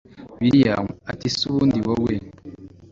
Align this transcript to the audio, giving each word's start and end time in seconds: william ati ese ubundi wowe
william 0.39 0.85
ati 1.11 1.25
ese 1.29 1.41
ubundi 1.49 1.77
wowe 1.87 2.13